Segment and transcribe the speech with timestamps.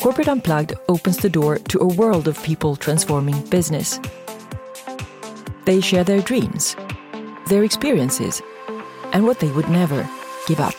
[0.00, 3.98] Corporate Unplugged opens the door to a world of people transforming business.
[5.64, 6.76] They share their dreams,
[7.48, 8.40] their experiences,
[9.12, 10.08] and what they would never
[10.46, 10.74] give up.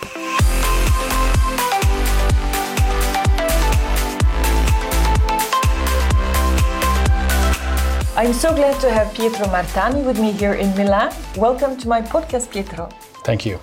[8.15, 11.13] I'm so glad to have Pietro Martani with me here in Milan.
[11.35, 12.89] Welcome to my podcast, Pietro.
[13.25, 13.59] Thank you.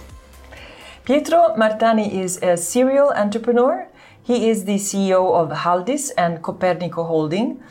[1.09, 3.89] Pietro Martani is a serial entrepreneur.
[4.23, 7.63] He is the CEO of Halldis and Copernico Holding,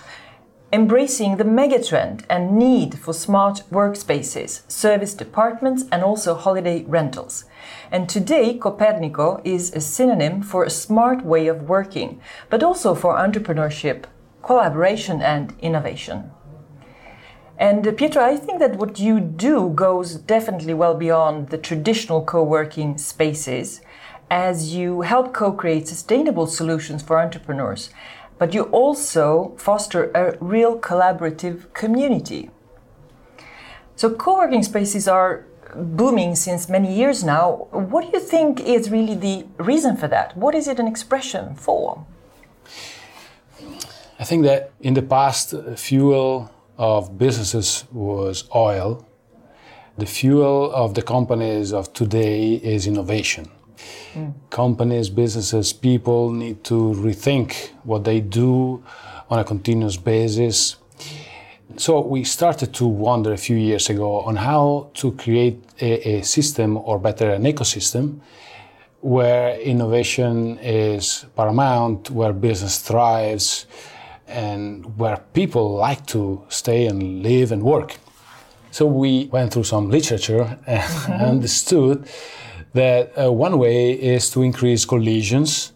[0.74, 7.46] embracing the megatrend and need for smart workspaces, service departments, and also holiday rentals.
[7.92, 12.20] And today, Copernico is a synonym for a smart way of working,
[12.50, 14.06] but also for entrepreneurship,
[14.42, 16.32] collaboration, and innovation.
[17.60, 22.24] And uh, Pietro, I think that what you do goes definitely well beyond the traditional
[22.24, 23.82] co working spaces
[24.30, 27.90] as you help co create sustainable solutions for entrepreneurs,
[28.38, 32.52] but you also foster a real collaborative community.
[33.96, 37.68] So, co working spaces are booming since many years now.
[37.72, 40.38] What do you think is really the reason for that?
[40.38, 42.06] What is it an expression for?
[44.20, 49.06] I think that in the past, fuel of businesses was oil.
[49.98, 53.50] The fuel of the companies of today is innovation.
[54.14, 54.34] Mm.
[54.50, 58.84] Companies, businesses, people need to rethink what they do
[59.30, 60.78] on a continuous basis.
[61.78, 66.22] So we started to wonder a few years ago on how to create a, a
[66.24, 68.20] system, or better, an ecosystem,
[69.02, 73.66] where innovation is paramount, where business thrives,
[74.28, 77.98] and where people like to stay and live and work.
[78.72, 81.24] So we went through some literature and mm-hmm.
[81.24, 82.08] understood
[82.74, 85.72] that uh, one way is to increase collisions,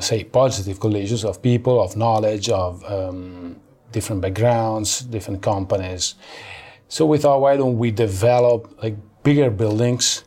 [0.00, 3.56] say positive collisions of people, of knowledge, of um,
[3.92, 6.16] different backgrounds, different companies.
[6.88, 10.24] So we thought, why don't we develop like bigger buildings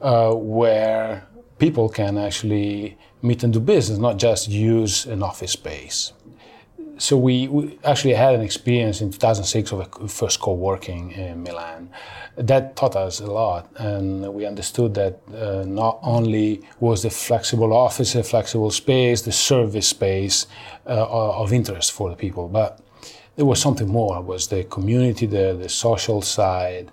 [0.00, 1.26] uh, where
[1.58, 6.12] people can actually meet and do business, not just use an office space
[6.98, 11.90] so we, we, actually had an experience in 2006 of a first co-working in Milan.
[12.36, 17.72] That taught us a lot, and we understood that uh, not only was the flexible
[17.72, 20.46] office, a flexible space, the service space
[20.86, 22.80] uh, of interest for the people, but
[23.36, 24.18] there was something more.
[24.18, 26.90] It was the community, the, the social side,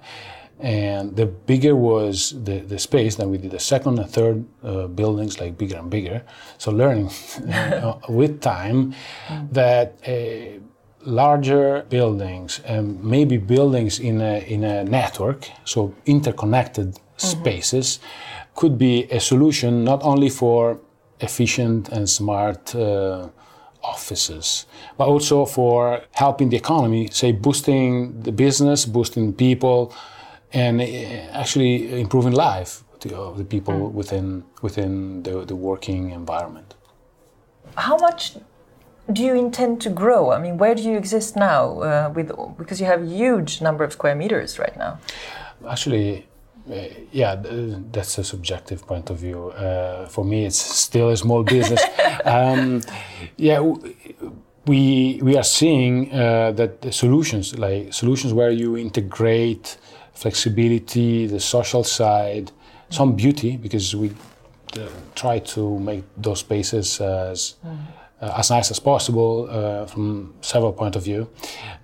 [0.59, 4.87] and the bigger was the, the space then we did the second and third uh,
[4.87, 6.23] buildings like bigger and bigger
[6.57, 7.09] so learning
[7.51, 8.93] uh, with time
[9.51, 10.59] that uh,
[11.05, 17.17] larger buildings and maybe buildings in a, in a network so interconnected mm-hmm.
[17.17, 17.99] spaces
[18.55, 20.79] could be a solution not only for
[21.19, 23.27] efficient and smart uh,
[23.83, 24.65] offices,
[24.97, 29.93] but also for helping the economy, say boosting the business, boosting people,
[30.53, 32.83] and eh, actually improving life
[33.13, 33.91] of the people mm.
[33.91, 36.75] within within the, the working environment.
[37.75, 38.37] How much
[39.11, 40.31] do you intend to grow?
[40.31, 41.81] I mean, where do you exist now?
[41.81, 44.99] Uh, with because you have a huge number of square meters right now.
[45.67, 46.27] Actually,
[46.71, 46.75] uh,
[47.11, 47.35] yeah,
[47.91, 49.49] that's a subjective point of view.
[49.49, 51.81] Uh, for me, it's still a small business.
[52.25, 52.81] um,
[53.37, 53.59] yeah,
[54.65, 59.77] we we are seeing uh, that the solutions like solutions where you integrate
[60.15, 62.51] flexibility, the social side,
[62.89, 64.11] some beauty because we
[64.77, 67.77] uh, try to make those spaces as mm.
[68.21, 71.29] uh, as nice as possible uh, from several point of view.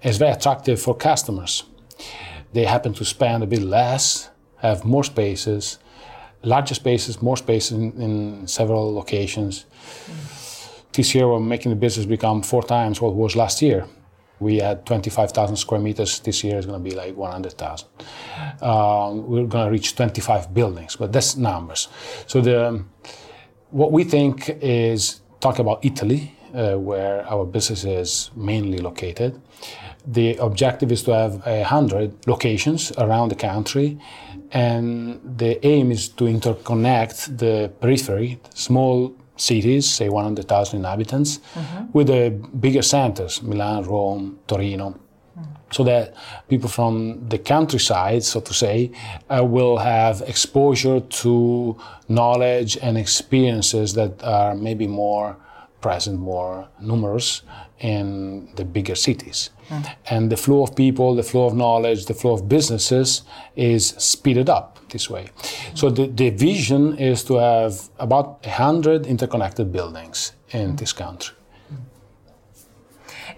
[0.02, 1.64] It's very attractive for customers.
[2.54, 5.80] They happen to spend a bit less, have more spaces,
[6.44, 9.66] larger spaces, more spaces in, in several locations.
[10.08, 10.42] Mm.
[10.94, 13.86] This year, we're making the business become four times what it was last year.
[14.42, 16.20] We had 25,000 square meters.
[16.20, 17.88] This year is going to be like 100,000.
[18.62, 21.88] Um, we're going to reach 25 buildings, but that's numbers.
[22.26, 22.84] So the
[23.70, 29.40] what we think is talk about Italy, uh, where our business is mainly located.
[30.06, 34.00] The objective is to have hundred locations around the country,
[34.52, 41.86] and the aim is to interconnect the periphery, small cities, say 100,000 inhabitants, mm-hmm.
[41.94, 42.30] with the
[42.60, 44.92] bigger centers, Milan, Rome, Torino.
[45.38, 45.46] Mm.
[45.72, 46.14] So that
[46.50, 48.92] people from the countryside, so to say,
[49.30, 51.78] uh, will have exposure to
[52.10, 55.38] knowledge and experiences that are maybe more
[55.80, 57.42] present, more numerous
[57.80, 59.50] in the bigger cities.
[59.70, 59.96] Mm.
[60.10, 63.24] And the flow of people, the flow of knowledge, the flow of businesses
[63.56, 65.30] is speeded up this way.
[65.74, 71.36] So the, the vision is to have about 100 interconnected buildings in this country.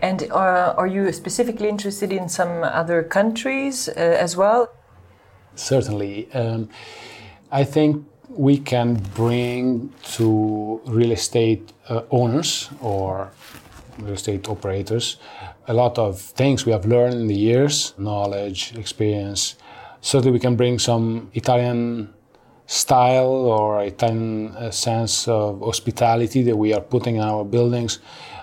[0.02, 4.70] And uh, are you specifically interested in some other countries uh, as well?
[5.56, 6.28] Certainly.
[6.34, 6.70] Um,
[7.52, 13.32] I think we can bring to real estate uh, owners or
[14.00, 15.18] real estate operators
[15.68, 19.56] a lot of things we have learned in the years knowledge, experience.
[20.04, 22.14] Certainly, we can bring some Italian
[22.66, 28.00] style or Italian uh, sense of hospitality that we are putting in our buildings.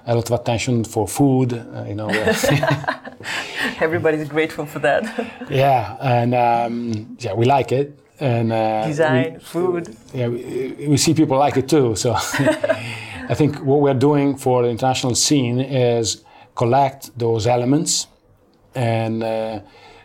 [0.06, 2.08] A lot of attention for food, uh, you know.
[3.80, 5.02] Everybody's grateful for that.
[5.50, 9.96] yeah, and um, yeah, we like it and uh, design, we, food.
[10.14, 11.94] Yeah, we, we, see people like it too.
[11.94, 12.14] So
[13.28, 16.24] I think what we're doing for the international scene is
[16.54, 18.06] collect those elements
[18.74, 19.60] and uh,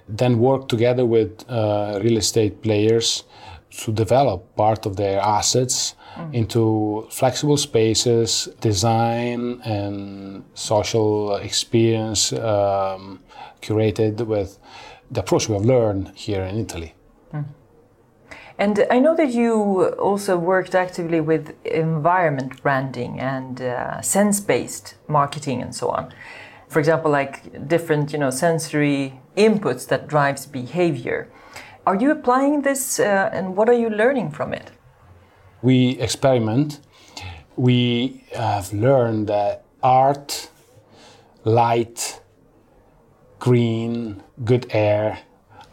[0.07, 3.24] then work together with uh, real estate players
[3.72, 6.34] to develop part of their assets mm.
[6.34, 13.19] into flexible spaces, design and social experience um,
[13.62, 14.60] curated with
[15.12, 16.94] the approach we have learned here in Italy.
[17.34, 17.46] Mm.
[18.58, 25.62] And I know that you also worked actively with environment branding and uh, sense-based marketing
[25.62, 26.13] and so on.
[26.75, 31.30] For example, like different, you know, sensory inputs that drives behavior.
[31.88, 34.72] Are you applying this, uh, and what are you learning from it?
[35.62, 36.81] We experiment.
[37.56, 40.50] We have learned that art,
[41.45, 42.19] light,
[43.39, 45.19] green, good air,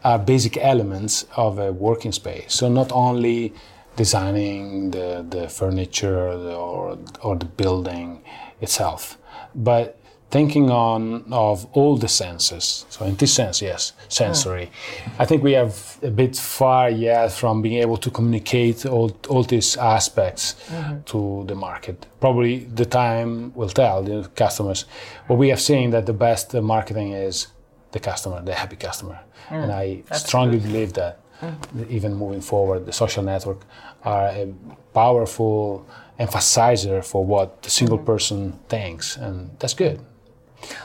[0.05, 2.53] are basic elements of a working space.
[2.53, 3.53] So not only
[3.97, 8.23] designing the, the furniture or, or the building
[8.61, 9.17] itself,
[9.53, 9.99] but
[10.33, 12.85] thinking on of all the senses.
[12.89, 14.65] So in this sense, yes, sensory.
[14.65, 15.21] Mm.
[15.21, 19.43] I think we have a bit far yet from being able to communicate all, all
[19.43, 21.01] these aspects mm-hmm.
[21.11, 22.07] to the market.
[22.19, 24.85] Probably the time will tell the customers.
[25.27, 27.47] But we have seen that the best marketing is
[27.91, 29.19] the customer, the happy customer.
[29.49, 30.67] Mm, and I strongly good.
[30.67, 31.89] believe that mm.
[31.91, 33.59] even moving forward, the social network
[34.03, 34.51] are a
[34.95, 35.85] powerful
[36.19, 38.05] emphasizer for what the single mm.
[38.05, 39.99] person thinks, and that's good.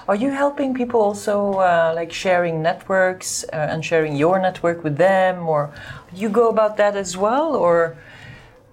[0.09, 4.97] Are you helping people also, uh, like sharing networks uh, and sharing your network with
[4.97, 5.73] them, or
[6.15, 7.97] you go about that as well, or?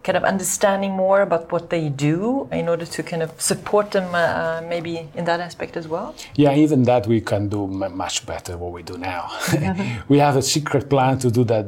[0.06, 4.08] kind of understanding more about what they do in order to kind of support them
[4.14, 6.08] uh, uh maybe in that aspect as well?
[6.36, 7.62] Yeah, even that we can do
[8.04, 9.24] much better what we do now.
[10.12, 11.66] we have a secret plan to do that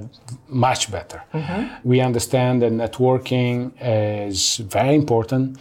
[0.47, 1.19] much better.
[1.33, 1.89] Mm-hmm.
[1.91, 5.57] We understand that networking is very important.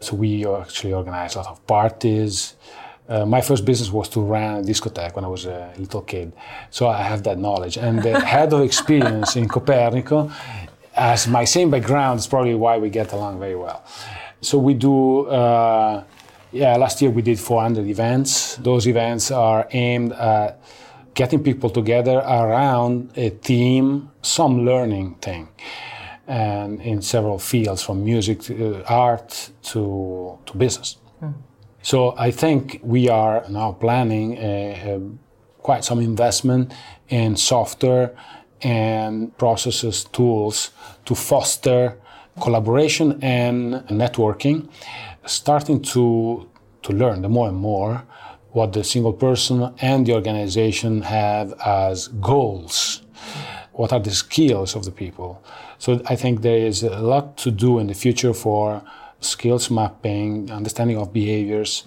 [0.00, 2.54] So we actually organize a lot of parties.
[3.08, 6.32] Uh, my first business was to run a discotheque when I was a little kid.
[6.70, 7.78] So I have that knowledge.
[7.78, 10.30] And the head of experience in Copernico
[10.92, 13.82] has my same background It's probably why we get along very well.
[14.40, 16.04] So we do, uh,
[16.52, 18.56] yeah, last year we did 400 events.
[18.56, 20.60] Those events are aimed at
[21.14, 25.48] getting people together around a theme, some learning thing,
[26.26, 30.98] and in several fields from music to uh, art to, to business.
[31.22, 31.34] Mm.
[31.82, 35.00] So I think we are now planning a, a,
[35.62, 36.72] quite some investment
[37.08, 38.16] in software
[38.62, 40.70] and processes, tools
[41.04, 41.96] to foster
[42.40, 44.68] collaboration and networking,
[45.26, 46.48] starting to,
[46.82, 48.02] to learn the more and more
[48.52, 53.02] what the single person and the organization have as goals.
[53.72, 55.42] What are the skills of the people?
[55.78, 58.82] So I think there is a lot to do in the future for
[59.20, 61.84] skills mapping, understanding of behaviors.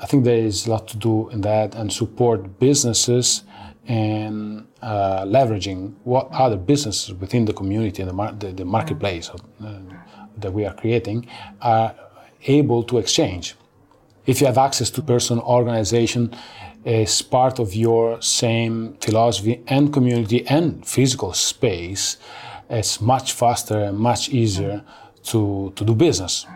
[0.00, 3.44] I think there is a lot to do in that and support businesses
[3.86, 9.30] and uh, leveraging what other businesses within the community and the, mar- the, the marketplace
[9.30, 9.78] uh,
[10.36, 11.26] that we are creating
[11.60, 11.94] are
[12.46, 13.54] able to exchange.
[14.26, 16.34] If you have access to person, organization,
[16.84, 22.16] as part of your same philosophy and community and physical space,
[22.68, 24.82] it's much faster and much easier
[25.24, 26.46] to, to do business.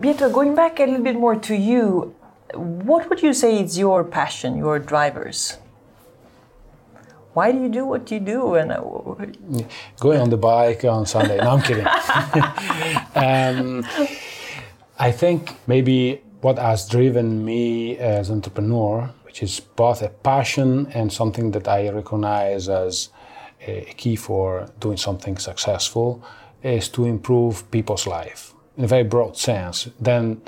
[0.00, 2.14] Pietro, going back a little bit more to you,
[2.54, 5.58] what would you say is your passion, your drivers?
[7.34, 8.54] why do you do what you do?
[8.54, 8.80] And uh,
[9.98, 11.38] going on the bike on Sunday.
[11.38, 11.86] No, I'm kidding.
[13.14, 13.86] um,
[14.98, 21.12] I think maybe what has driven me as entrepreneur, which is both a passion and
[21.12, 23.08] something that I recognize as
[23.66, 26.22] a key for doing something successful,
[26.62, 29.88] is to improve people's life in a very broad sense.
[30.00, 30.42] Then,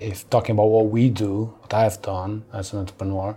[0.00, 3.36] if talking about what we do, what I've done as an entrepreneur,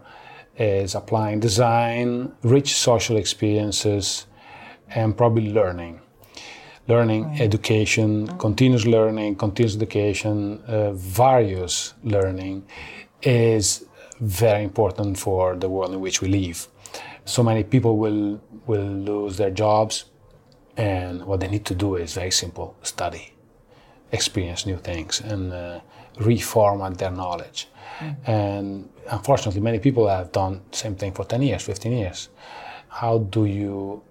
[0.58, 4.25] is applying design, rich social experiences
[4.89, 6.01] and probably learning.
[6.88, 12.65] Learning, education, continuous learning, continuous education, uh, various learning
[13.22, 13.86] is
[14.22, 16.67] very important for the world in which we live.
[17.25, 20.06] So many people will will lose their jobs,
[20.77, 23.34] and what they need to do is very simple: study,
[24.12, 25.80] experience new things, and uh,
[26.18, 27.68] reformat their knowledge.
[28.26, 32.30] And unfortunately, many people have done the same thing for 10 years, 15 years.
[32.90, 34.04] How do you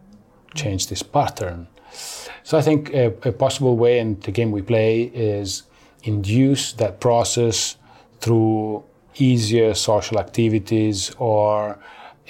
[0.55, 1.69] change this pattern?
[2.43, 5.65] So I think a, a possible way in the game we play is
[6.03, 7.77] induce that process
[8.21, 8.85] through
[9.17, 11.79] easier social activities or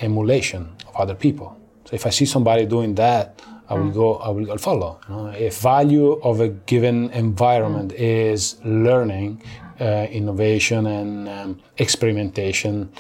[0.00, 1.58] emulation of other people.
[1.84, 4.16] So if I see somebody doing that, I will go.
[4.16, 5.00] I will I'll follow.
[5.08, 5.26] You know?
[5.28, 9.42] If value of a given environment is learning,
[9.80, 12.90] uh, innovation, and um, experimentation,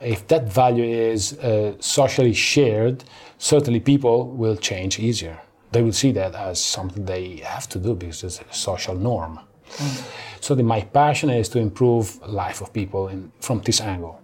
[0.00, 3.04] if that value is uh, socially shared,
[3.38, 5.38] certainly people will change easier.
[5.72, 9.40] They will see that as something they have to do because it's a social norm.
[9.76, 10.04] Mm.
[10.40, 14.22] So the, my passion is to improve life of people in, from this angle.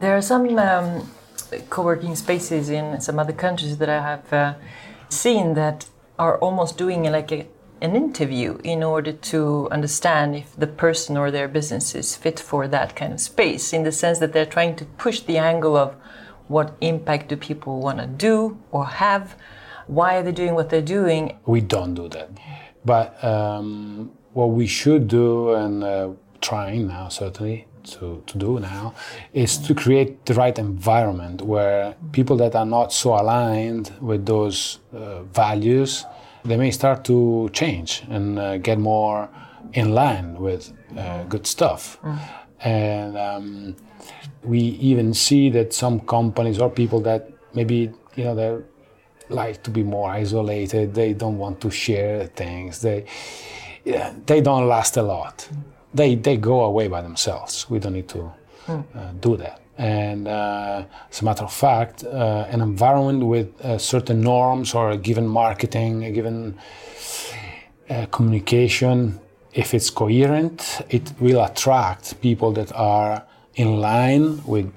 [0.00, 1.08] There are some um,
[1.70, 4.54] co-working spaces in some other countries that I have uh,
[5.08, 5.86] seen that
[6.18, 7.46] are almost doing like a,
[7.80, 12.68] an interview in order to understand if the person or their business is fit for
[12.68, 15.94] that kind of space in the sense that they're trying to push the angle of
[16.48, 19.36] what impact do people want to do or have
[19.86, 21.36] why are they doing what they're doing?
[21.44, 22.30] We don't do that.
[22.84, 28.94] But um, what we should do and uh, trying now certainly to, to do now
[29.32, 34.80] is to create the right environment where people that are not so aligned with those
[34.92, 36.04] uh, values
[36.44, 39.28] they may start to change and uh, get more
[39.72, 42.18] in line with uh, good stuff mm.
[42.60, 43.76] and um,
[44.42, 48.58] we even see that some companies or people that maybe you know they
[49.30, 53.06] like to be more isolated they don't want to share things they
[53.84, 55.48] yeah, they don't last a lot
[55.94, 57.70] they, they go away by themselves.
[57.70, 58.32] We don't need to
[58.68, 58.82] uh,
[59.20, 59.60] do that.
[59.76, 64.90] And uh, as a matter of fact, uh, an environment with uh, certain norms or
[64.90, 66.58] a given marketing, a given
[67.90, 69.20] uh, communication,
[69.52, 73.24] if it's coherent, it will attract people that are
[73.54, 74.72] in line with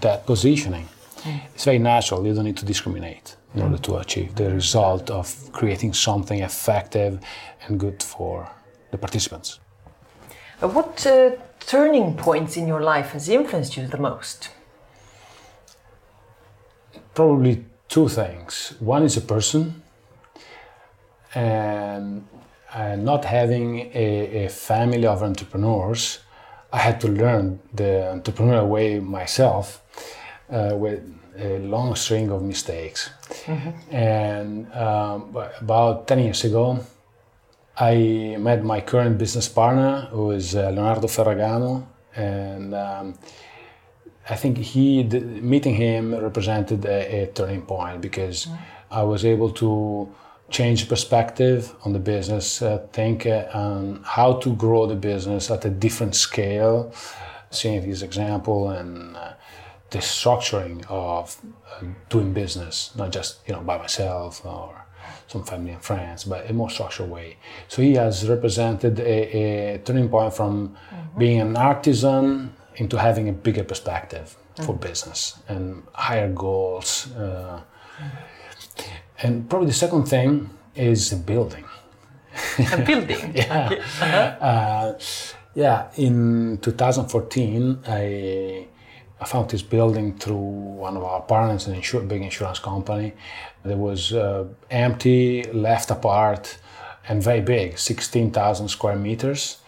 [0.00, 0.88] that positioning.
[1.22, 1.40] Mm.
[1.54, 5.50] It's very natural, you don't need to discriminate in order to achieve the result of
[5.52, 7.18] creating something effective
[7.66, 8.48] and good for
[8.90, 9.60] the participants.
[10.62, 14.48] Uh, what uh, turning points in your life has influenced you the most?
[17.14, 18.74] Probably two things.
[18.80, 19.82] One is a person,
[21.34, 22.26] and
[22.72, 26.20] uh, not having a, a, family of entrepreneurs,
[26.72, 29.82] I had to learn the entrepreneurial way myself
[30.50, 31.02] uh, with
[31.38, 33.10] a long string of mistakes.
[33.44, 33.94] Mm-hmm.
[33.94, 36.80] And um, about 10 years ago,
[37.78, 43.14] I met my current business partner, who is uh, Leonardo Ferragamo, and um,
[44.28, 48.58] I think he meeting him represented a, a turning point because mm.
[48.90, 50.08] I was able to
[50.48, 55.64] change perspective on the business, uh, think uh, on how to grow the business at
[55.64, 56.92] a different scale,
[57.50, 59.34] seeing his example and uh,
[59.90, 61.36] the structuring of
[61.70, 64.85] uh, doing business, not just you know by myself or
[65.28, 67.36] some family and friends, but a more structured way.
[67.68, 71.18] So he has represented a, a turning point from mm-hmm.
[71.18, 74.64] being an artisan into having a bigger perspective mm-hmm.
[74.64, 77.12] for business and higher goals.
[77.14, 77.60] Uh,
[79.22, 81.64] and probably the second thing is a building.
[82.72, 83.32] A building.
[83.34, 83.70] yeah.
[83.72, 84.44] Uh-huh.
[84.44, 84.98] Uh,
[85.54, 85.88] yeah.
[85.96, 88.66] In 2014, I
[89.20, 93.14] I found this building through one of our partners, an insur- big insurance company.
[93.64, 96.58] It was uh, empty, left apart,
[97.08, 99.58] and very big 16,000 square meters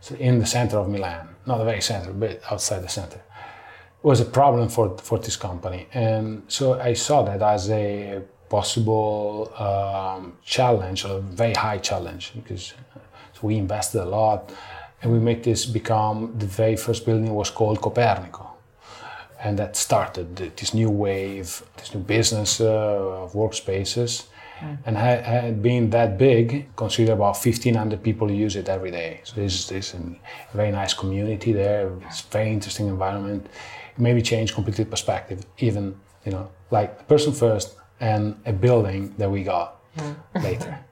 [0.00, 1.28] so in the center of Milan.
[1.46, 3.16] Not the very center, but outside the center.
[3.18, 5.86] It was a problem for, for this company.
[5.92, 12.74] And so I saw that as a possible um, challenge, a very high challenge, because
[13.42, 14.52] we invested a lot
[15.00, 18.47] and we made this become the very first building was called Copernico
[19.40, 24.26] and that started this new wave, this new business uh, of workspaces.
[24.60, 24.78] Mm.
[24.86, 29.20] And had, had been that big, consider about 1,500 people use it every day.
[29.22, 30.16] So this is this a
[30.56, 31.92] very nice community there.
[32.06, 33.46] It's very interesting environment.
[33.96, 39.44] Maybe change completely perspective, even you know, like person first and a building that we
[39.44, 40.16] got mm.
[40.42, 40.78] later.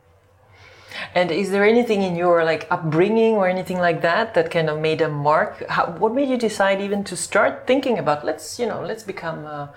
[1.15, 4.81] And is there anything in your like upbringing or anything like that that kind of
[4.81, 5.67] made a mark?
[5.69, 9.45] How, what made you decide even to start thinking about let's you know let's become
[9.45, 9.73] a,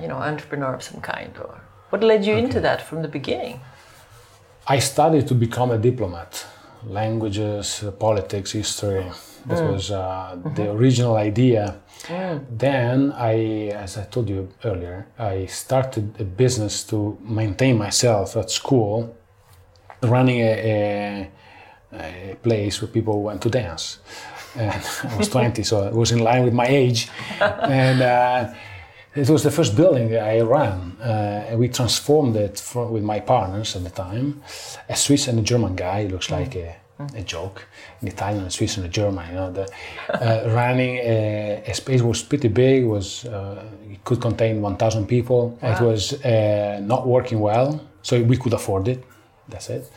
[0.00, 1.60] you know entrepreneur of some kind or?
[1.90, 2.44] What led you okay.
[2.44, 3.60] into that from the beginning?
[4.66, 6.46] I studied to become a diplomat,
[6.84, 9.06] languages, politics, history.
[9.46, 9.72] That mm.
[9.72, 10.54] was uh, mm-hmm.
[10.54, 11.80] the original idea.
[12.02, 12.44] Mm.
[12.50, 18.50] Then I, as I told you earlier, I started a business to maintain myself at
[18.50, 19.16] school,
[20.02, 21.30] running a,
[21.92, 23.98] a, a place where people went to dance.
[24.56, 24.72] And
[25.04, 27.08] I was 20, so it was in line with my age.
[27.40, 28.52] And uh,
[29.14, 33.74] it was the first building I ran, uh, and we transformed it with my partners
[33.74, 34.42] at the time.
[34.88, 36.76] A Swiss and a German guy, it looks like a,
[37.14, 37.66] a joke.
[38.00, 39.28] An Italian, a Swiss, and a German.
[39.28, 39.68] You know, the,
[40.12, 42.84] uh, running a, a, space was pretty big.
[42.84, 45.58] Was uh, it could contain 1,000 people.
[45.62, 45.72] Wow.
[45.72, 49.02] It was uh, not working well, so we could afford it.
[49.48, 49.90] That's it.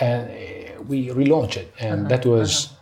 [0.00, 2.08] And uh, we relaunched it, and uh-huh.
[2.08, 2.74] that was uh-huh.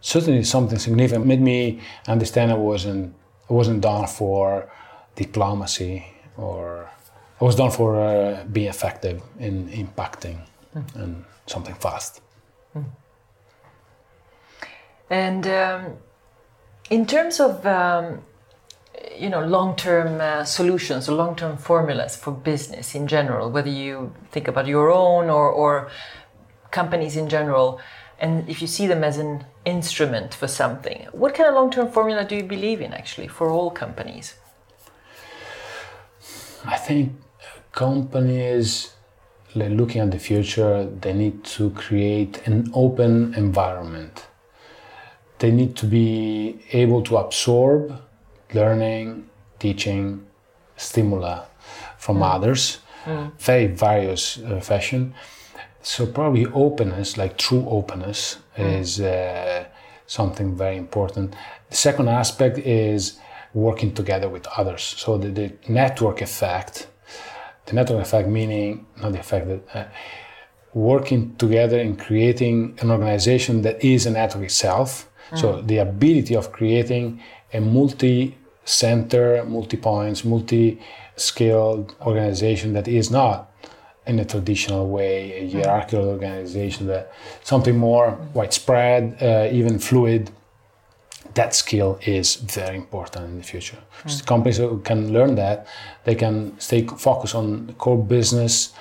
[0.00, 1.24] certainly something significant.
[1.24, 3.14] It made me understand I wasn't
[3.48, 4.70] I wasn't done for
[5.16, 6.88] diplomacy or
[7.40, 10.38] it was done for uh, being effective in impacting
[10.76, 10.94] mm.
[10.94, 12.20] and something fast.
[12.76, 12.84] Mm.
[15.10, 15.96] And um,
[16.90, 18.22] in terms of um,
[19.16, 24.48] you know long-term uh, solutions or long-term formulas for business in general, whether you think
[24.48, 25.90] about your own or, or
[26.70, 27.80] companies in general,
[28.18, 32.24] and if you see them as an instrument for something, what kind of long-term formula
[32.24, 34.34] do you believe in actually for all companies?
[36.64, 37.12] I think
[37.72, 38.92] companies
[39.54, 44.26] like looking at the future, they need to create an open environment.
[45.38, 48.00] They need to be able to absorb
[48.54, 49.28] learning,
[49.58, 50.26] teaching,
[50.76, 51.40] stimuli
[51.98, 52.34] from mm.
[52.34, 53.32] others, mm.
[53.38, 55.14] very various uh, fashion.
[55.82, 58.80] So probably openness, like true openness, mm.
[58.80, 59.64] is uh,
[60.06, 61.34] something very important.
[61.70, 63.18] The second aspect is
[63.54, 64.82] working together with others.
[64.82, 66.88] So the, the network effect,
[67.66, 69.88] the network effect meaning not the effect that uh,
[70.72, 75.08] working together in creating an organization that is a network itself.
[75.36, 77.60] So the ability of creating a
[78.70, 83.50] multi-center, multi-points, multi-skilled organization that is not
[84.06, 85.52] in a traditional way, a mm.
[85.52, 90.30] hierarchical organization, that something more widespread, uh, even fluid,
[91.34, 93.78] that skill is very important in the future.
[94.04, 94.26] Mm.
[94.26, 95.66] Companies who can learn that,
[96.04, 98.72] they can stay focused on core business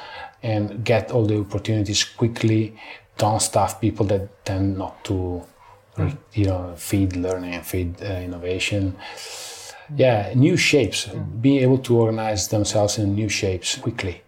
[0.42, 2.74] and get all the opportunities quickly.
[3.18, 5.44] Don't staff people that tend not to,
[5.98, 6.18] mm.
[6.34, 8.96] you know, feed learning and feed uh, innovation.
[9.96, 11.08] Yeah, new shapes.
[11.42, 14.22] Being able to organize themselves in new shapes quickly.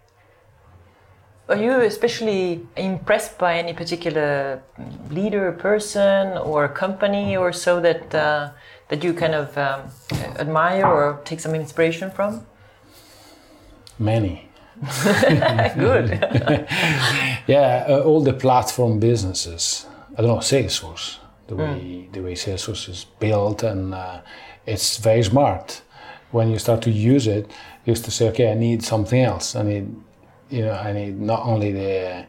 [1.48, 4.62] Are you especially impressed by any particular
[5.10, 8.50] leader, person, or company, or so that uh,
[8.88, 9.90] that you kind of um,
[10.38, 12.46] admire or take some inspiration from?
[13.98, 14.48] Many.
[15.76, 16.18] Good.
[17.46, 19.86] yeah, uh, all the platform businesses.
[20.16, 21.18] I don't know Salesforce.
[21.48, 22.12] The way mm.
[22.12, 24.20] the way Salesforce is built, and uh,
[24.66, 25.82] it's very smart.
[26.30, 27.50] When you start to use it,
[27.84, 29.54] you used to say, okay, I need something else.
[29.54, 29.94] I need
[30.52, 32.26] you know, I need not only the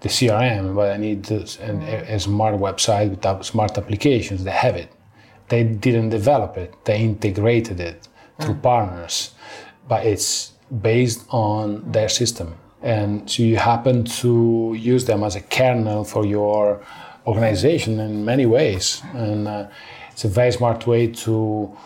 [0.00, 4.44] the CRM, but I need this, and a, a smart website with smart applications.
[4.44, 4.90] They have it.
[5.48, 6.74] They didn't develop it.
[6.84, 8.08] They integrated it
[8.40, 8.62] through mm.
[8.62, 9.34] partners,
[9.88, 12.56] but it's based on their system.
[12.82, 16.84] And so you happen to use them as a kernel for your
[17.26, 19.00] organization in many ways.
[19.14, 19.68] And uh,
[20.14, 21.76] it's a very smart way to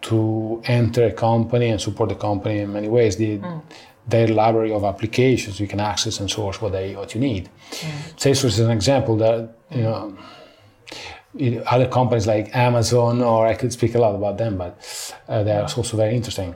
[0.00, 3.16] to enter a company and support the company in many ways.
[3.16, 3.62] The, mm
[4.08, 7.48] their library of applications you can access and source what they what you need.
[7.70, 7.90] Mm.
[8.16, 10.16] Salesforce is an example that you know
[11.66, 15.62] other companies like Amazon or I could speak a lot about them, but uh, they're
[15.62, 16.54] also very interesting.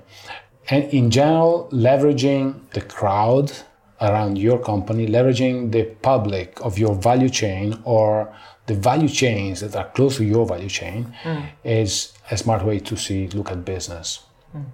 [0.71, 3.53] And in general, leveraging the crowd
[4.01, 8.35] around your company, leveraging the public of your value chain or
[8.67, 11.47] the value chains that are close to your value chain mm.
[11.65, 14.25] is a smart way to see look at business.
[14.57, 14.65] Mm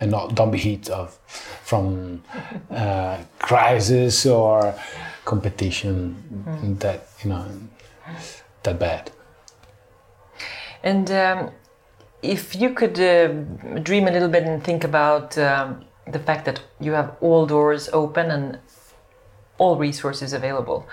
[0.00, 1.18] and not don't be hit of
[1.62, 2.22] from
[2.70, 4.74] uh, crisis or
[5.24, 6.78] competition mm.
[6.78, 7.46] that you know
[8.62, 9.10] that bad.
[10.82, 11.50] And um,
[12.22, 13.28] if you could uh,
[13.82, 17.88] dream a little bit and think about um, the fact that you have all doors
[17.92, 18.58] open and
[19.58, 20.86] all resources available,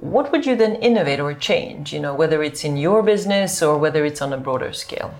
[0.00, 1.92] what would you then innovate or change?
[1.92, 5.14] You know, whether it's in your business or whether it's on a broader scale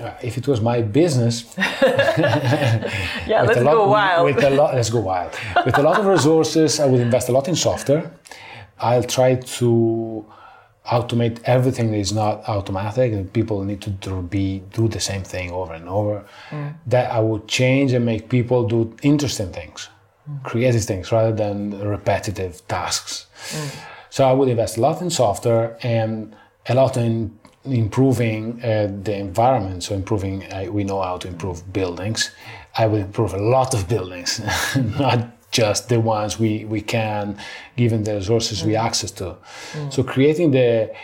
[0.00, 4.24] uh, if it was my business, yeah, let's lot, go wild.
[4.24, 5.32] With a lot, let's go wild.
[5.64, 8.10] with a lot of resources, I would invest a lot in software.
[8.78, 10.26] I'll try to
[10.86, 15.22] automate everything that is not automatic and people need to do, be do the same
[15.22, 16.72] thing over and over mm.
[16.86, 19.90] that i would change and make people do interesting things.
[20.42, 23.70] Creative things rather than repetitive tasks mm.
[24.10, 26.34] so i would invest a lot in software and
[26.68, 31.72] a lot in improving uh, the environment so improving uh, we know how to improve
[31.72, 32.30] buildings
[32.76, 34.40] i would improve a lot of buildings
[34.98, 37.36] not just the ones we, we can,
[37.76, 39.36] given the resources we access to.
[39.72, 39.92] Mm.
[39.92, 40.94] So creating the,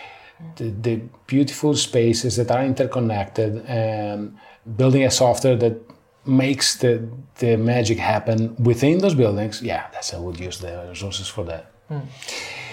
[0.57, 0.95] the, the
[1.27, 4.37] beautiful spaces that are interconnected and
[4.77, 5.81] building a software that
[6.27, 7.07] makes the
[7.39, 9.61] the magic happen within those buildings.
[9.61, 11.71] Yeah, that's I would use the resources for that.
[11.89, 12.01] Mm.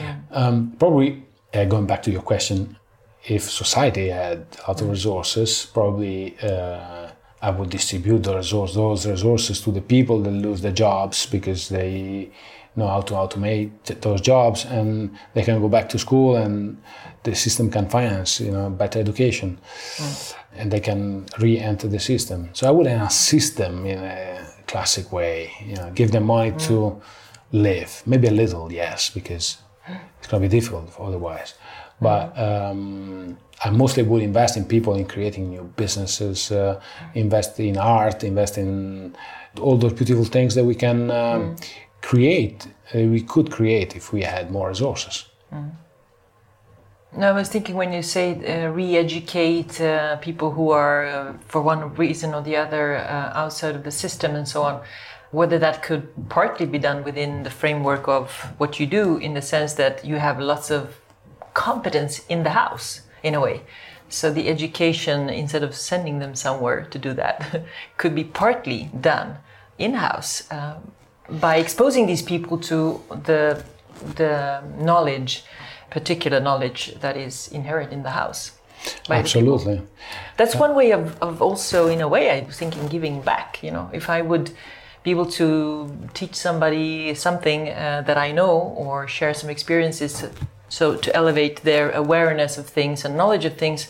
[0.00, 0.16] Yeah.
[0.30, 1.22] Um, probably
[1.54, 2.76] uh, going back to your question,
[3.24, 6.36] if society had a lot of resources, probably.
[6.38, 7.10] Uh,
[7.44, 11.68] I would distribute the resource, those resources to the people that lose their jobs because
[11.68, 12.30] they
[12.76, 16.80] know how to automate those jobs and they can go back to school and
[17.24, 19.58] the system can finance you know better education
[19.96, 20.34] mm.
[20.56, 25.50] and they can re-enter the system so i wouldn't assist them in a classic way
[25.66, 26.66] you know give them money mm.
[26.66, 27.00] to
[27.52, 29.58] live maybe a little yes because
[30.18, 31.54] it's going to be difficult otherwise
[32.00, 36.80] but um, I mostly would invest in people, in creating new businesses, uh,
[37.14, 39.14] invest in art, invest in
[39.60, 41.68] all those beautiful things that we can um, mm.
[42.02, 42.66] Create.
[42.94, 45.26] Uh, we could create if we had more resources.
[45.52, 45.70] Mm.
[47.14, 51.60] No, I was thinking when you say uh, re-educate uh, people who are, uh, for
[51.60, 54.82] one reason or the other, uh, outside of the system and so on,
[55.30, 59.42] whether that could partly be done within the framework of what you do, in the
[59.42, 61.00] sense that you have lots of
[61.52, 63.62] competence in the house in a way.
[64.08, 67.62] So the education, instead of sending them somewhere to do that,
[67.98, 69.36] could be partly done
[69.78, 70.92] in house um,
[71.40, 73.64] by exposing these people to the
[74.16, 75.44] the knowledge,
[75.90, 78.52] particular knowledge that is inherent in the house.
[79.08, 79.76] Absolutely.
[79.76, 79.86] The
[80.36, 83.62] That's one way of, of also, in a way, I was thinking giving back.
[83.62, 84.50] You know, if I would
[85.04, 90.24] be able to teach somebody something uh, that I know or share some experiences
[90.68, 93.88] so to elevate their awareness of things and knowledge of things,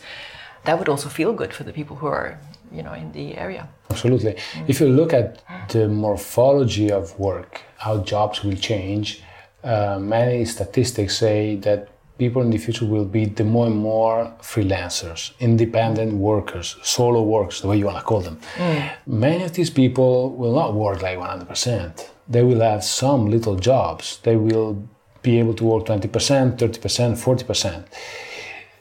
[0.64, 2.38] that would also feel good for the people who are,
[2.72, 3.68] you know, in the area.
[3.92, 4.36] Absolutely.
[4.66, 9.22] If you look at the morphology of work, how jobs will change,
[9.64, 14.32] uh, many statistics say that people in the future will be the more and more
[14.40, 18.38] freelancers, independent workers, solo workers, the way you want to call them.
[18.56, 18.90] Mm.
[19.06, 22.08] Many of these people will not work like 100%.
[22.28, 24.18] They will have some little jobs.
[24.22, 24.88] They will
[25.22, 27.84] be able to work 20%, 30%, 40%.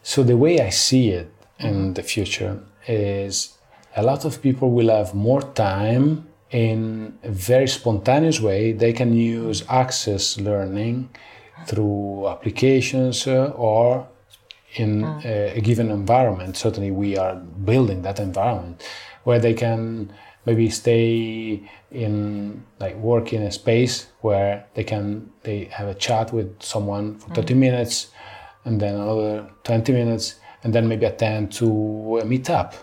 [0.04, 3.58] So the way I see it in the future is
[3.95, 8.71] a lot of people will have more time in a very spontaneous way.
[8.71, 11.10] They can use access learning
[11.65, 14.08] through applications uh, or
[14.75, 15.25] in mm.
[15.25, 16.58] a, a given environment.
[16.58, 18.84] Certainly, we are building that environment
[19.23, 20.12] where they can
[20.45, 26.34] maybe stay in like work in a space where they can they have a chat
[26.34, 27.58] with someone for 30 mm.
[27.58, 28.08] minutes
[28.65, 32.73] and then another 20 minutes and then maybe attend to a meetup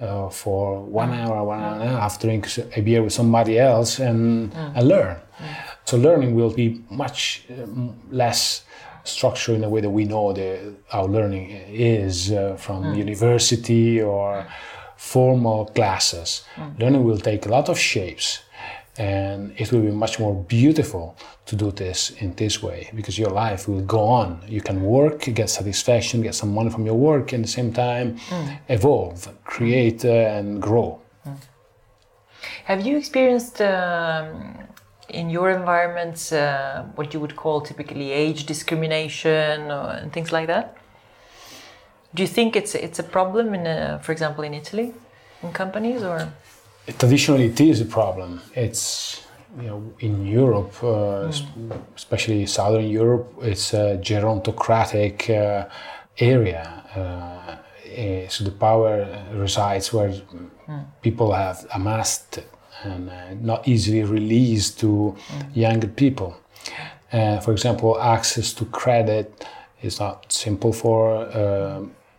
[0.00, 1.18] uh, for one mm.
[1.18, 4.76] hour one hour and a half drink a beer with somebody else and, mm.
[4.76, 5.56] and learn mm.
[5.84, 8.64] so learning will be much um, less
[9.04, 12.96] structured in the way that we know the, our learning is uh, from mm.
[12.96, 14.44] university or
[14.96, 16.42] formal classes.
[16.78, 18.40] Learning will take a lot of shapes
[18.98, 23.30] and it will be much more beautiful to do this in this way because your
[23.30, 24.40] life will go on.
[24.48, 27.72] You can work, get satisfaction, get some money from your work, and at the same
[27.72, 28.58] time mm.
[28.68, 31.00] evolve, create, uh, and grow.
[31.26, 31.36] Mm.
[32.64, 34.58] Have you experienced um,
[35.08, 40.46] in your environments uh, what you would call typically age discrimination or, and things like
[40.46, 40.76] that?
[42.14, 44.94] Do you think it's it's a problem in, uh, for example, in Italy,
[45.42, 46.32] in companies, or?
[46.86, 48.40] Traditionally, it is a problem.
[48.54, 49.22] It's
[49.60, 51.82] you know in Europe, uh, mm.
[51.96, 55.68] especially Southern Europe, it's a gerontocratic uh,
[56.18, 56.62] area.
[56.94, 57.56] Uh,
[57.92, 60.84] eh, so the power resides where mm.
[61.02, 62.38] people have amassed
[62.84, 65.56] and uh, not easily released to mm.
[65.56, 66.36] younger people.
[67.12, 69.44] Uh, for example, access to credit
[69.82, 71.26] is not simple for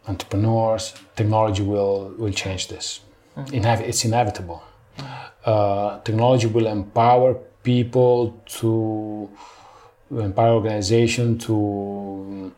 [0.08, 3.02] entrepreneurs, technology will, will change this.
[3.38, 3.84] Mm-hmm.
[3.84, 4.64] It's inevitable.
[5.46, 9.30] Uh, technology will empower people to
[10.12, 12.52] empower organization to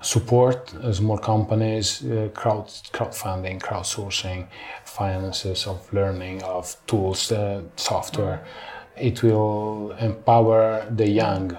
[0.00, 4.46] support small companies, uh, crowd crowdfunding, crowdsourcing,
[4.84, 8.36] finances of learning, of tools, uh, software.
[8.36, 9.06] Mm-hmm.
[9.08, 11.56] It will empower the young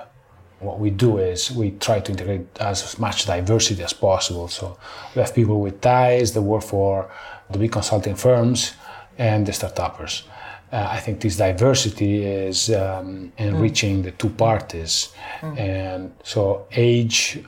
[0.60, 4.48] what we do is we try to integrate as much diversity as possible.
[4.48, 4.78] So
[5.16, 7.10] we have people with ties that work for
[7.50, 8.74] the big consulting firms
[9.18, 10.24] and the startuppers.
[10.72, 14.04] Uh, I think this diversity is um, enriching mm.
[14.04, 15.10] the two parties,
[15.42, 15.58] mm.
[15.58, 17.44] and so age,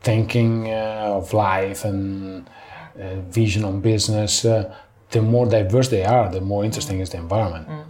[0.00, 2.48] thinking uh, of life, and
[3.00, 4.44] uh, vision on business.
[4.44, 4.72] Uh,
[5.10, 7.68] the more diverse they are, the more interesting is the environment.
[7.68, 7.84] Mm.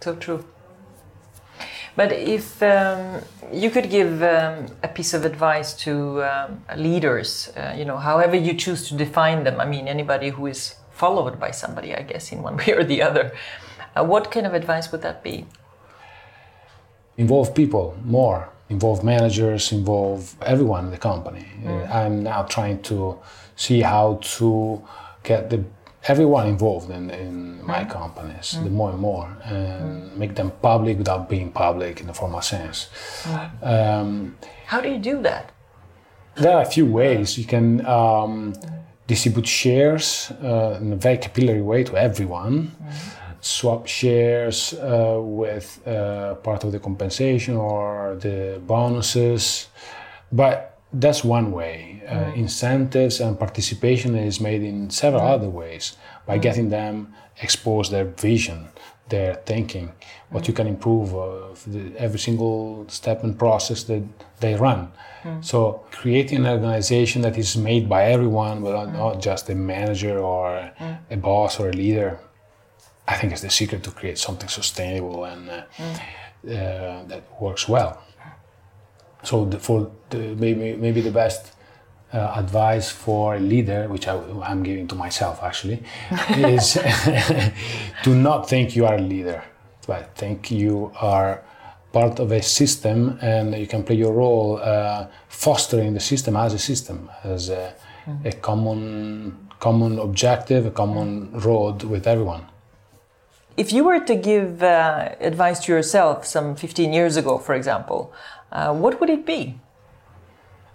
[0.00, 0.44] So true.
[1.94, 3.20] But if um,
[3.52, 8.34] you could give um, a piece of advice to um, leaders, uh, you know, however
[8.34, 12.32] you choose to define them, I mean, anybody who is followed by somebody, I guess,
[12.32, 13.32] in one way or the other,
[13.94, 15.44] uh, what kind of advice would that be?
[17.18, 21.46] Involve people more, involve managers, involve everyone in the company.
[21.62, 21.94] Mm.
[21.94, 23.18] I'm now trying to
[23.54, 24.82] see how to
[25.22, 25.62] get the
[26.08, 27.90] everyone involved in, in my mm.
[27.90, 28.64] companies, mm.
[28.64, 30.16] the more and more, and mm.
[30.16, 32.88] make them public without being public in the formal sense.
[33.22, 33.66] Mm.
[33.66, 34.36] Um,
[34.66, 35.52] How do you do that?
[36.34, 37.38] There are a few ways.
[37.38, 38.54] You can um,
[39.06, 42.92] distribute shares uh, in a very capillary way to everyone, mm.
[43.40, 49.68] swap shares uh, with uh, part of the compensation or the bonuses.
[50.30, 52.02] But that's one way.
[52.08, 52.32] Uh.
[52.34, 58.68] Incentives and participation is made in several other ways by getting them expose their vision,
[59.08, 59.92] their thinking,
[60.30, 64.02] what you can improve of the, every single step and process that
[64.40, 64.92] they run.
[65.40, 70.72] So creating an organization that is made by everyone, but not just a manager or
[71.10, 72.18] a boss or a leader,
[73.06, 75.62] I think is the secret to create something sustainable and uh,
[76.50, 78.02] uh, that works well
[79.22, 81.52] so the, for the, maybe maybe the best
[82.12, 84.14] uh, advice for a leader, which I,
[84.50, 85.82] am giving to myself actually,
[86.30, 86.74] is
[88.04, 89.42] to not think you are a leader,
[89.86, 91.42] but think you are
[91.92, 96.54] part of a system and you can play your role uh, fostering the system as
[96.54, 97.74] a system, as a,
[98.06, 98.26] mm-hmm.
[98.26, 102.42] a common common objective, a common road with everyone.
[103.56, 108.12] If you were to give uh, advice to yourself some 15 years ago, for example,
[108.52, 109.58] uh, what would it be?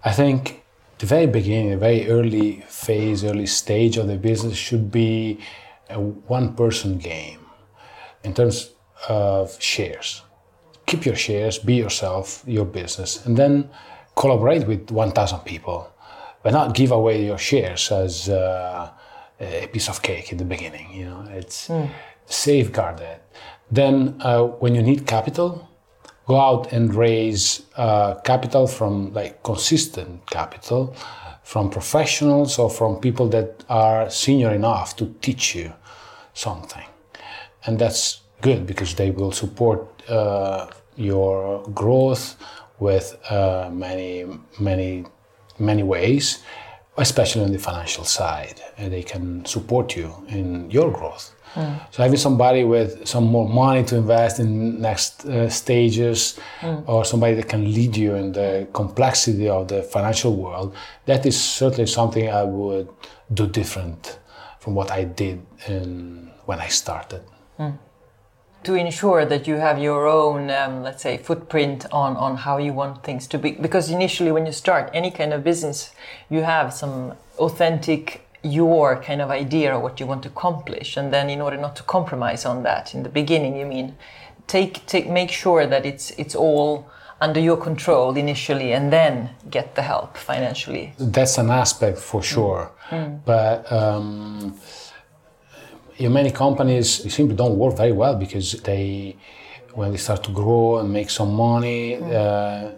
[0.03, 0.63] I think
[0.99, 5.39] the very beginning, the very early phase, early stage of the business should be
[5.89, 7.39] a one person game
[8.23, 8.71] in terms
[9.07, 10.23] of shares.
[10.85, 13.69] Keep your shares, be yourself, your business, and then
[14.15, 15.87] collaborate with 1,000 people,
[16.43, 18.89] but not give away your shares as uh,
[19.39, 20.91] a piece of cake in the beginning.
[20.93, 21.89] You know, it's mm.
[22.25, 23.21] safeguard it.
[23.69, 25.69] Then, uh, when you need capital,
[26.27, 30.95] go out and raise uh, capital from like consistent capital
[31.43, 35.71] from professionals or from people that are senior enough to teach you
[36.33, 36.83] something.
[37.65, 42.35] And that's good because they will support uh, your growth
[42.79, 44.25] with uh, many
[44.59, 45.05] many
[45.57, 46.43] many ways
[46.97, 51.79] especially on the financial side and they can support you in your growth Mm.
[51.91, 56.83] So having somebody with some more money to invest in next uh, stages, mm.
[56.87, 61.41] or somebody that can lead you in the complexity of the financial world, that is
[61.41, 62.89] certainly something I would
[63.33, 64.19] do different
[64.59, 67.21] from what I did in, when I started.
[67.59, 67.77] Mm.
[68.63, 72.73] To ensure that you have your own, um, let's say, footprint on, on how you
[72.73, 73.51] want things to be.
[73.51, 75.91] Because initially, when you start any kind of business,
[76.29, 81.11] you have some authentic your kind of idea of what you want to accomplish and
[81.11, 83.95] then in order not to compromise on that in the beginning you mean
[84.45, 86.89] take take make sure that it's it's all
[87.19, 92.71] under your control initially and then get the help financially that's an aspect for sure
[92.89, 93.19] mm.
[93.25, 94.57] but um,
[95.97, 99.15] in many companies simply don't work very well because they
[99.73, 102.01] when they start to grow and make some money mm.
[102.01, 102.71] uh,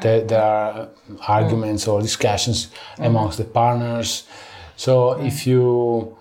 [0.00, 0.88] there, there, are
[1.28, 1.92] arguments mm.
[1.92, 3.06] or discussions mm.
[3.06, 4.24] amongst the partners
[4.76, 5.26] so mm.
[5.26, 6.16] if you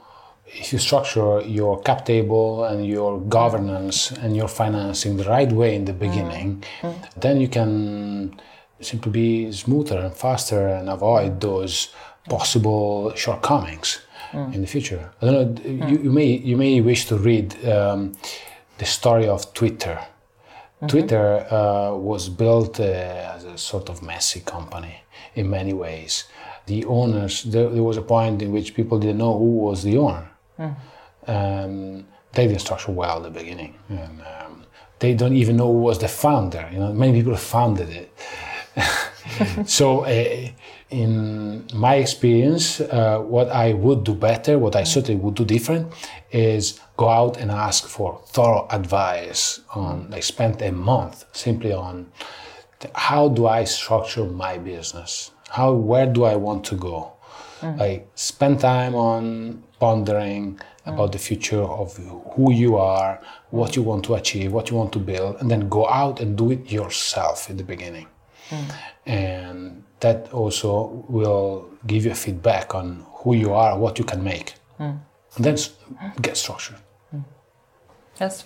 [0.55, 5.75] if you structure your cap table and your governance and your financing the right way
[5.75, 6.93] in the beginning, mm.
[6.93, 7.21] Mm.
[7.21, 8.39] then you can
[8.79, 11.89] simply be smoother and faster and avoid those
[12.29, 13.99] possible shortcomings
[14.33, 14.53] mm.
[14.53, 15.11] in the future.
[15.21, 15.61] I don't know.
[15.61, 15.89] Mm.
[15.89, 18.11] You, you, may you may wish to read um,
[18.77, 19.97] the story of Twitter.
[19.97, 20.87] Mm-hmm.
[20.87, 25.03] Twitter uh, was built uh, as a sort of messy company
[25.35, 26.25] in many ways
[26.65, 29.97] the owners, there, there, was a point in which people didn't know who was the
[29.97, 30.29] owner.
[30.59, 30.75] Mm.
[31.27, 33.75] Um, they didn't structure well at the beginning.
[33.89, 34.65] And, um,
[34.99, 36.69] they don't even know who was the founder.
[36.71, 39.67] You know, many people founded it.
[39.69, 40.49] so, uh,
[40.93, 45.91] in my experience, uh, what I would do better, what I certainly would do different,
[46.31, 50.13] is go out and ask for thorough advice on.
[50.13, 52.11] I spent a month simply on
[52.95, 55.31] how do I structure my business?
[55.49, 57.13] How where do I want to go?
[57.61, 57.79] Mm.
[57.79, 60.93] Like spend time on pondering mm.
[60.93, 61.97] about the future of
[62.35, 65.69] who you are, what you want to achieve, what you want to build, and then
[65.69, 68.07] go out and do it yourself in the beginning.
[68.49, 68.75] Mm.
[69.05, 70.71] And that also
[71.07, 74.53] will give you feedback on who you are, what you can make.
[75.35, 75.57] And then
[76.21, 76.77] get structured.
[78.19, 78.43] That's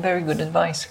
[0.00, 0.86] very good advice.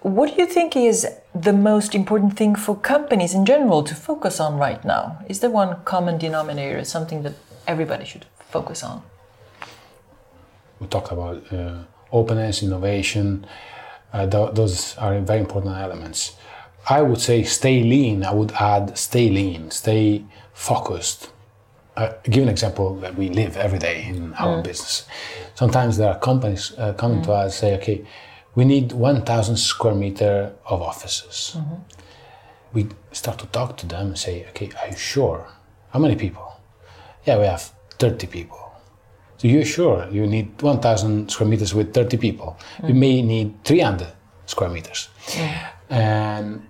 [0.00, 4.40] What do you think is the most important thing for companies in general to focus
[4.40, 5.02] on right now?
[5.28, 7.34] Is there one common denominator, something that
[7.66, 9.02] everybody should focus on?
[10.80, 13.46] we talk about uh, openness, innovation.
[14.12, 16.36] Uh, th- those are very important elements.
[16.88, 18.24] I would say stay lean.
[18.24, 21.30] I would add stay lean, stay focused.
[21.96, 25.06] Uh, give an example that we live every day in our business.
[25.54, 28.04] Sometimes there are companies uh, coming to us say, "Okay,
[28.54, 31.56] we need 1,000 square meter of offices."
[32.72, 35.46] We start to talk to them and say, "Okay, are you sure?
[35.92, 36.44] How many people?"
[37.26, 38.58] Yeah, we have 30 people.
[39.38, 42.56] So you're sure you need 1,000 square meters with 30 people.
[42.86, 44.08] You may need 300
[44.46, 45.08] square meters.
[45.90, 46.62] And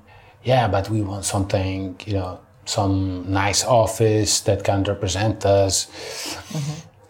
[0.48, 5.88] yeah, but we want something, you know, some nice office that can represent us.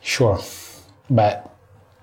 [0.01, 0.39] Sure,
[1.09, 1.35] but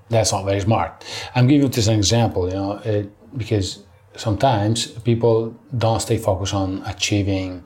[0.09, 1.03] that's not very smart.
[1.35, 3.03] I'm giving you this an example, you know, uh,
[3.35, 3.83] because
[4.15, 5.37] sometimes people
[5.77, 7.65] don't stay focused on achieving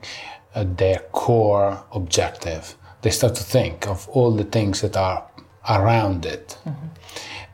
[0.54, 2.76] uh, their core objective.
[3.02, 5.20] They start to think of all the things that are
[5.68, 6.58] around it.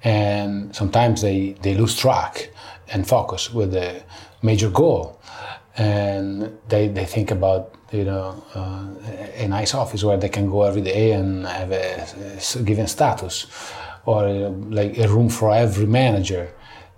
[0.02, 2.50] And sometimes they, they lose track
[2.92, 4.02] and focus with the
[4.42, 5.20] major goal.
[5.76, 8.86] And they, they think about you know uh,
[9.44, 12.04] a nice office where they can go every day and have a
[12.64, 13.46] given status,
[14.06, 16.48] or uh, like a room for every manager.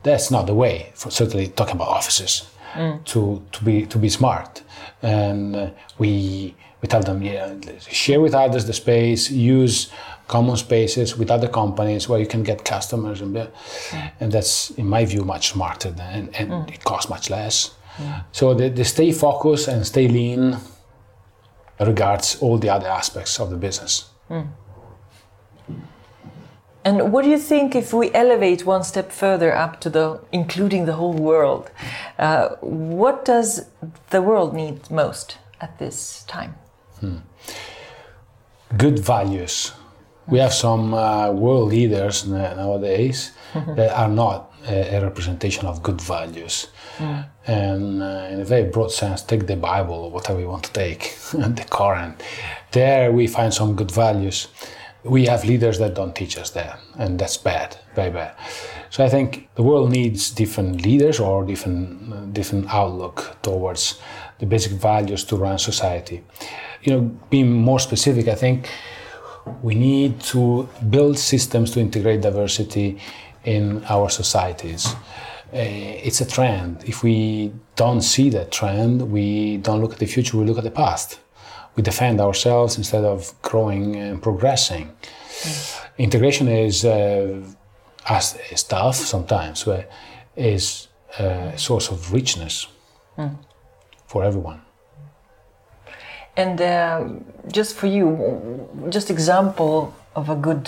[0.05, 0.93] That's not the way.
[0.95, 2.49] For certainly talking about offices
[3.07, 4.63] to to be to be smart,
[5.03, 7.55] and uh, we we tell them yeah
[7.91, 9.91] share with others the space, use
[10.29, 13.49] common spaces with other companies where you can get customers and be-
[14.21, 17.75] and that's in my view much smarter than, and, and it costs much less.
[18.33, 20.57] So the, the stay focused and stay lean
[21.81, 24.11] regards all the other aspects of the business.
[26.85, 30.87] And what do you think if we elevate one step further up to the including
[30.87, 31.71] the whole world?
[32.19, 33.67] Uh, what does
[34.11, 36.55] the world need most at this time?
[38.77, 39.73] Good values.
[40.27, 46.01] We have some uh, world leaders nowadays that are not a, a representation of good
[46.01, 46.69] values.
[47.47, 50.73] And uh, in a very broad sense, take the Bible or whatever you want to
[50.73, 52.15] take, the Quran.
[52.73, 54.49] There we find some good values.
[55.05, 58.35] We have leaders that don't teach us that, and that's bad, very bad.
[58.91, 64.01] So I think the world needs different leaders or different uh, different outlook towards
[64.41, 66.25] the basic values to run society.
[66.83, 67.01] You know,
[67.31, 68.69] being more specific, I think
[69.63, 72.99] we need to build systems to integrate diversity
[73.57, 74.83] in our societies.
[75.53, 76.85] Uh, it's a trend.
[76.93, 80.65] If we don't see that trend, we don't look at the future, we look at
[80.65, 81.21] the past.
[81.77, 84.85] We defend ourselves instead of growing and progressing.
[85.97, 87.41] Integration is, uh,
[88.09, 89.91] as is tough sometimes, but
[90.37, 92.67] is a source of richness
[94.07, 94.61] for everyone.
[96.37, 97.25] And um
[97.59, 98.07] just for you,
[98.91, 100.65] just example of a good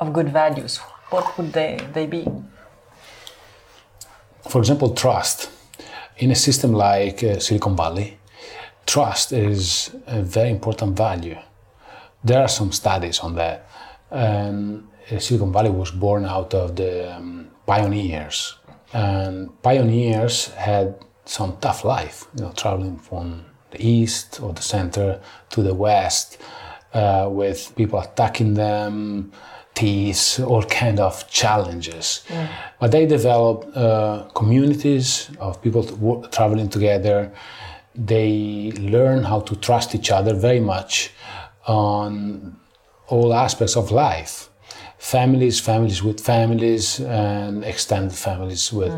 [0.00, 0.80] of good values.
[1.16, 2.22] What would they they be?
[4.48, 5.50] for example, trust.
[6.18, 8.18] In a system like uh, Silicon Valley,
[8.86, 11.36] trust is a very important value.
[12.24, 13.68] There are some studies on that.
[14.10, 18.56] And uh, Silicon Valley was born out of the um, pioneers.
[18.92, 25.20] And pioneers had some tough life, you know, traveling from the east or the center
[25.50, 26.38] to the west,
[26.94, 29.32] uh, with people attacking them,
[30.40, 32.24] all kind of challenges.
[32.80, 37.32] But they develop uh, communities of people to traveling together.
[37.94, 41.12] They learn how to trust each other very much
[41.66, 42.56] on
[43.08, 44.48] all aspects of life.
[44.98, 48.92] Families, families with families, and extended families with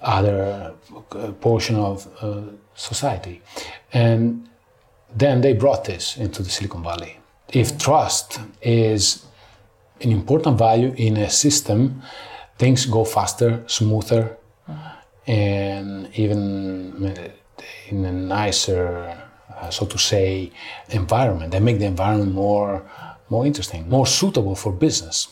[0.00, 0.74] other
[1.12, 2.42] uh, portion of uh,
[2.74, 3.42] society.
[3.92, 4.48] And
[5.14, 7.18] then they brought this into the Silicon Valley.
[7.52, 9.26] If trust is
[10.02, 12.02] an important value in a system,
[12.58, 14.36] things go faster, smoother,
[15.26, 17.28] and even uh,
[17.88, 19.16] in a nicer,
[19.54, 20.50] uh, so to say,
[20.90, 21.52] environment.
[21.52, 22.82] They make the environment more,
[23.28, 25.28] more interesting, more suitable for business.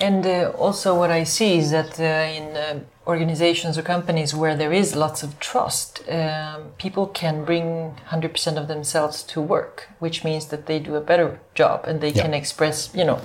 [0.00, 4.56] And uh, also, what I see is that uh, in uh, organizations or companies where
[4.56, 10.24] there is lots of trust, um, people can bring 100% of themselves to work, which
[10.24, 12.22] means that they do a better job and they Yeah.
[12.22, 13.20] can express, you know,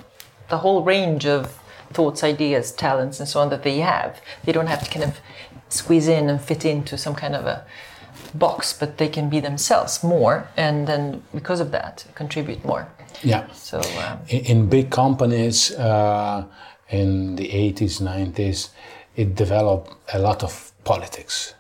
[0.50, 1.60] the whole range of
[1.93, 4.20] thoughts, ideas, talents, and so on that they have.
[4.43, 5.20] They don't have to kind of
[5.70, 7.64] squeeze in and fit into some kind of a
[8.34, 12.88] box, but they can be themselves more, and then because of that, contribute more.
[13.24, 13.51] Yeah.
[13.53, 13.80] So.
[13.80, 16.45] Um, In, in big companies uh,
[16.89, 18.70] in the 80s, 90s,
[19.15, 21.55] it developed a lot of politics.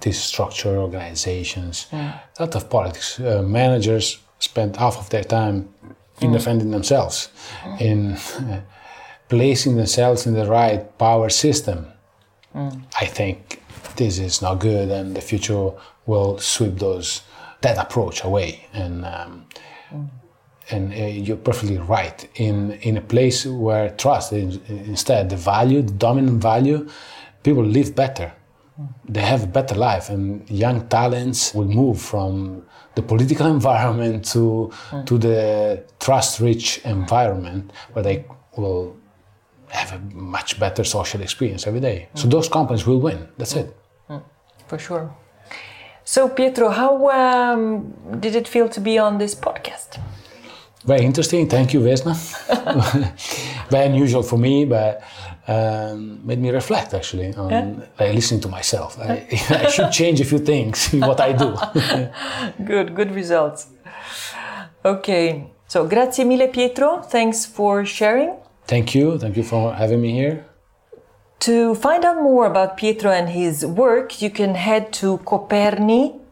[0.00, 3.18] These structure organizations, a lot of politics.
[3.18, 5.68] Uh, managers spent half of their time
[6.20, 7.30] in defending themselves,
[7.80, 8.16] in
[9.28, 11.86] placing themselves in the right power system.
[13.00, 13.62] I think
[13.96, 15.70] this is not good, and the future
[16.06, 17.22] will sweep those
[17.62, 18.66] that approach away.
[18.74, 19.46] And um,
[20.70, 22.28] and uh, you're perfectly right.
[22.36, 26.88] In in a place where trust is instead the value, the dominant value,
[27.42, 28.32] people live better.
[29.08, 32.62] They have a better life, and young talents will move from
[32.96, 34.72] the political environment to
[35.06, 38.24] to the trust-rich environment where they
[38.56, 38.96] will
[39.68, 42.08] have a much better social experience every day.
[42.14, 43.28] So those companies will win.
[43.38, 43.76] That's it.
[44.66, 45.14] For sure.
[46.04, 50.00] So, Pietro, how um, did it feel to be on this podcast?
[50.84, 51.48] Very interesting.
[51.48, 52.14] Thank you, Vesna.
[53.70, 55.02] Very unusual for me, but
[55.48, 58.98] um, made me reflect actually on like, listening to myself.
[58.98, 61.56] I, I should change a few things in what I do.
[62.64, 63.68] Good, good results.
[64.84, 67.00] Okay, so grazie mille, Pietro.
[67.00, 68.34] Thanks for sharing.
[68.66, 69.18] Thank you.
[69.18, 70.44] Thank you for having me here.
[71.40, 76.22] To find out more about Pietro and his work, you can head to coperni.co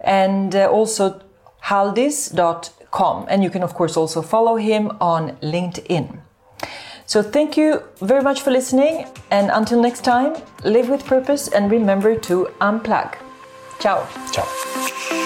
[0.00, 1.20] and uh, also
[1.64, 3.26] halldis.com.
[3.28, 6.20] And you can, of course, also follow him on LinkedIn.
[7.06, 9.06] So, thank you very much for listening.
[9.30, 13.16] And until next time, live with purpose and remember to unplug.
[13.80, 14.06] Ciao.
[14.30, 15.19] Ciao.